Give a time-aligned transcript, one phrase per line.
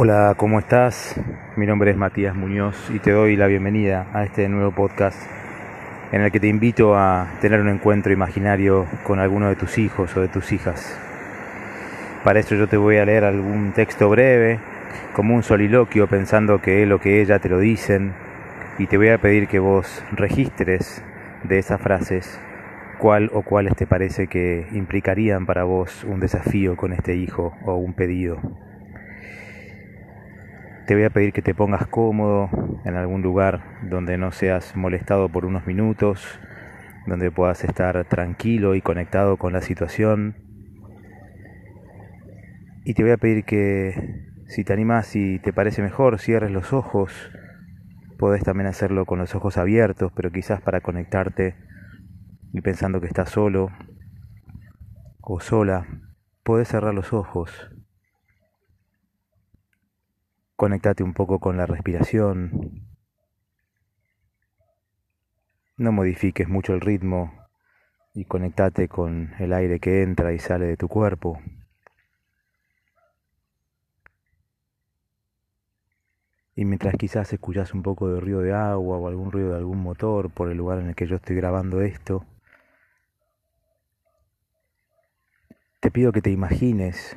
[0.00, 1.20] Hola, ¿cómo estás?
[1.56, 5.20] Mi nombre es Matías Muñoz y te doy la bienvenida a este nuevo podcast
[6.12, 10.16] en el que te invito a tener un encuentro imaginario con alguno de tus hijos
[10.16, 10.96] o de tus hijas.
[12.22, 14.60] Para eso yo te voy a leer algún texto breve,
[15.16, 18.12] como un soliloquio pensando que él o que ella te lo dicen,
[18.78, 21.02] y te voy a pedir que vos registres
[21.42, 22.38] de esas frases
[23.00, 27.74] cuál o cuáles te parece que implicarían para vos un desafío con este hijo o
[27.74, 28.67] un pedido.
[30.88, 32.48] Te voy a pedir que te pongas cómodo
[32.86, 36.40] en algún lugar donde no seas molestado por unos minutos,
[37.06, 40.36] donde puedas estar tranquilo y conectado con la situación.
[42.86, 46.72] Y te voy a pedir que si te animas y te parece mejor, cierres los
[46.72, 47.12] ojos.
[48.18, 51.54] Podés también hacerlo con los ojos abiertos, pero quizás para conectarte
[52.54, 53.68] y pensando que estás solo
[55.20, 55.86] o sola,
[56.44, 57.77] podés cerrar los ojos
[60.58, 62.82] Conectate un poco con la respiración.
[65.76, 67.32] No modifiques mucho el ritmo
[68.12, 71.40] y conectate con el aire que entra y sale de tu cuerpo.
[76.56, 79.78] Y mientras quizás escuchas un poco de ruido de agua o algún ruido de algún
[79.78, 82.26] motor por el lugar en el que yo estoy grabando esto,
[85.78, 87.16] te pido que te imagines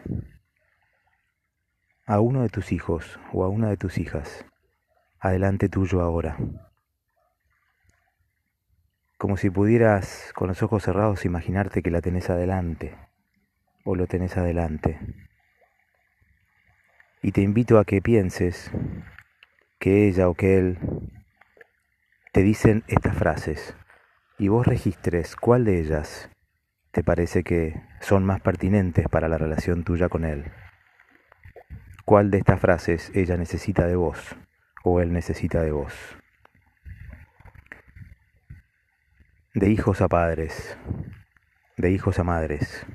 [2.11, 4.45] a uno de tus hijos o a una de tus hijas,
[5.21, 6.35] adelante tuyo ahora.
[9.17, 12.97] Como si pudieras con los ojos cerrados imaginarte que la tenés adelante
[13.85, 14.99] o lo tenés adelante.
[17.21, 18.69] Y te invito a que pienses
[19.79, 20.79] que ella o que él
[22.33, 23.73] te dicen estas frases
[24.37, 26.29] y vos registres cuál de ellas
[26.91, 30.51] te parece que son más pertinentes para la relación tuya con él.
[32.05, 34.35] ¿Cuál de estas frases ella necesita de vos
[34.83, 35.93] o él necesita de vos?
[39.53, 40.77] De hijos a padres,
[41.77, 42.85] de hijos a madres.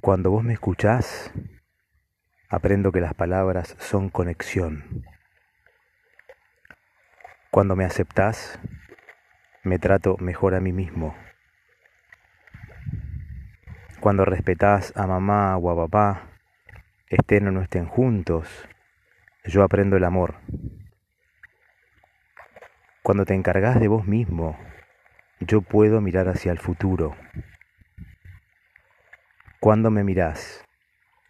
[0.00, 1.32] Cuando vos me escuchás,
[2.50, 5.04] aprendo que las palabras son conexión.
[7.50, 8.60] Cuando me aceptás,
[9.64, 11.16] me trato mejor a mí mismo.
[14.00, 16.28] Cuando respetás a mamá o a papá,
[17.08, 18.68] estén o no estén juntos,
[19.44, 20.36] yo aprendo el amor.
[23.02, 24.58] Cuando te encargas de vos mismo,
[25.40, 27.16] yo puedo mirar hacia el futuro.
[29.60, 30.64] Cuando me mirás,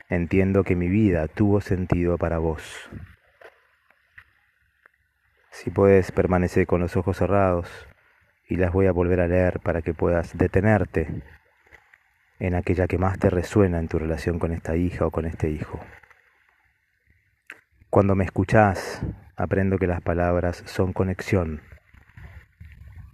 [0.09, 2.91] entiendo que mi vida tuvo sentido para vos.
[5.51, 7.71] Si puedes permanecer con los ojos cerrados
[8.49, 11.23] y las voy a volver a leer para que puedas detenerte
[12.39, 15.51] en aquella que más te resuena en tu relación con esta hija o con este
[15.51, 15.81] hijo.
[17.89, 19.03] Cuando me escuchás,
[19.37, 21.63] aprendo que las palabras son conexión.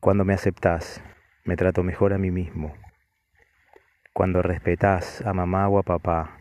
[0.01, 1.03] Cuando me aceptás,
[1.45, 2.75] me trato mejor a mí mismo.
[4.13, 6.41] Cuando respetás a mamá o a papá,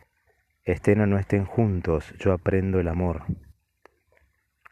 [0.64, 3.24] estén o no estén juntos, yo aprendo el amor.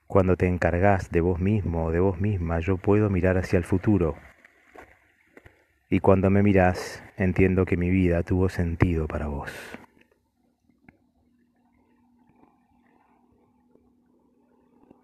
[0.07, 3.63] Cuando te encargas de vos mismo o de vos misma, yo puedo mirar hacia el
[3.63, 4.15] futuro
[5.89, 9.51] y cuando me mirás entiendo que mi vida tuvo sentido para vos.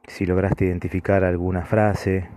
[0.08, 2.30] Si lograste identificar alguna frase,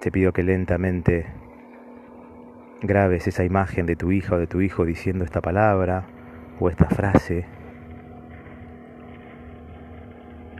[0.00, 1.26] te pido que lentamente
[2.80, 6.06] grabes esa imagen de tu hija o de tu hijo diciendo esta palabra
[6.58, 7.44] o esta frase.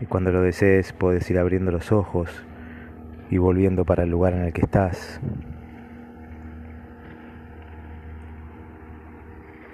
[0.01, 2.45] Y cuando lo desees puedes ir abriendo los ojos
[3.31, 5.21] y volviendo para el lugar en el que estás.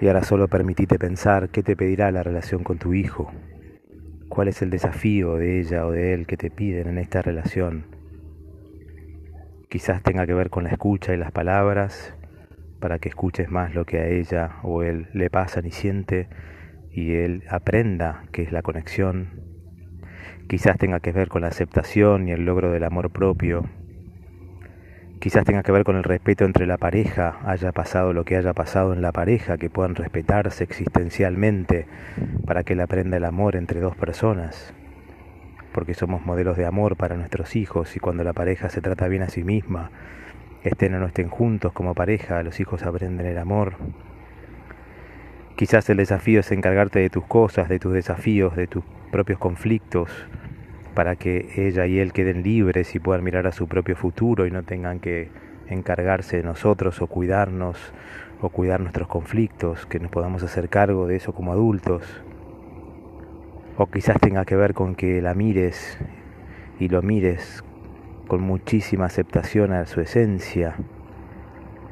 [0.00, 3.30] Y ahora solo permitite pensar qué te pedirá la relación con tu hijo,
[4.28, 7.86] cuál es el desafío de ella o de él que te piden en esta relación.
[9.68, 12.14] Quizás tenga que ver con la escucha y las palabras,
[12.80, 16.28] para que escuches más lo que a ella o él le pasa y siente
[16.90, 19.51] y él aprenda qué es la conexión,
[20.48, 23.64] Quizás tenga que ver con la aceptación y el logro del amor propio.
[25.22, 28.54] Quizás tenga que ver con el respeto entre la pareja, haya pasado lo que haya
[28.54, 31.86] pasado en la pareja, que puedan respetarse existencialmente
[32.44, 34.74] para que él aprenda el amor entre dos personas.
[35.72, 39.22] Porque somos modelos de amor para nuestros hijos y cuando la pareja se trata bien
[39.22, 39.92] a sí misma,
[40.64, 43.74] estén o no estén juntos como pareja, los hijos aprenden el amor.
[45.54, 48.82] Quizás el desafío es encargarte de tus cosas, de tus desafíos, de tus
[49.12, 50.10] propios conflictos,
[50.94, 54.50] para que ella y él queden libres y puedan mirar a su propio futuro y
[54.50, 55.30] no tengan que
[55.68, 57.76] encargarse de nosotros o cuidarnos
[58.40, 62.02] o cuidar nuestros conflictos, que nos podamos hacer cargo de eso como adultos.
[63.76, 65.98] O quizás tenga que ver con que la mires
[66.80, 67.62] y lo mires
[68.26, 70.74] con muchísima aceptación a su esencia,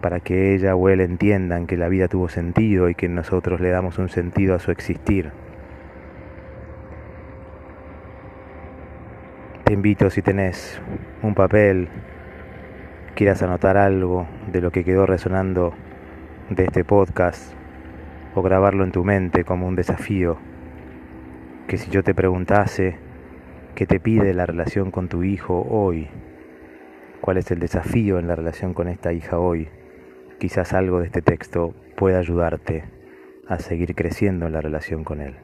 [0.00, 3.70] para que ella o él entiendan que la vida tuvo sentido y que nosotros le
[3.70, 5.32] damos un sentido a su existir.
[9.70, 10.82] Te invito si tenés
[11.22, 11.86] un papel,
[13.14, 15.74] quieras anotar algo de lo que quedó resonando
[16.48, 17.54] de este podcast
[18.34, 20.38] o grabarlo en tu mente como un desafío,
[21.68, 22.96] que si yo te preguntase
[23.76, 26.08] qué te pide la relación con tu hijo hoy,
[27.20, 29.68] cuál es el desafío en la relación con esta hija hoy,
[30.40, 32.86] quizás algo de este texto pueda ayudarte
[33.46, 35.36] a seguir creciendo en la relación con él.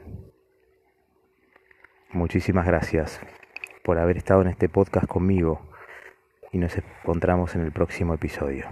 [2.11, 3.21] Muchísimas gracias
[3.87, 5.61] por haber estado en este podcast conmigo
[6.51, 8.65] y nos encontramos en el próximo episodio.